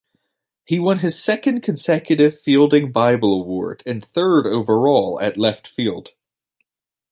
[0.65, 6.13] He won his second consecutive Fielding Bible Award and third overall at left field.